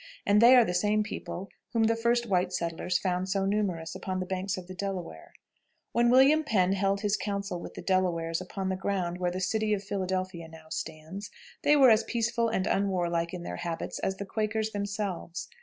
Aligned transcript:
And 0.25 0.41
they 0.41 0.55
are 0.55 0.65
the 0.65 0.73
same 0.73 1.03
people 1.03 1.49
whom 1.73 1.83
the 1.83 1.95
first 1.95 2.25
white 2.25 2.51
settlers 2.51 2.97
found 2.97 3.29
so 3.29 3.45
numerous 3.45 3.93
upon 3.93 4.19
the 4.19 4.25
banks 4.25 4.57
of 4.57 4.65
the 4.65 4.73
Delaware. 4.73 5.31
When 5.91 6.09
William 6.09 6.43
Penn 6.43 6.71
held 6.73 7.01
his 7.01 7.15
council 7.15 7.59
with 7.61 7.75
the 7.75 7.83
Delawares 7.83 8.41
upon 8.41 8.69
the 8.69 8.75
ground 8.75 9.19
where 9.19 9.29
the 9.29 9.39
city 9.39 9.75
of 9.75 9.83
Philadelphia 9.83 10.47
now 10.47 10.69
stands, 10.69 11.29
they 11.61 11.75
were 11.75 11.91
as 11.91 12.03
peaceful 12.03 12.49
and 12.49 12.65
unwarlike 12.65 13.31
in 13.31 13.43
their 13.43 13.57
habits 13.57 13.99
as 13.99 14.17
the 14.17 14.25
Quakers 14.25 14.71
themselves. 14.71 15.49